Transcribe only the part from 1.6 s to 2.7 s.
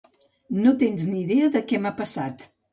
què m'ha passat.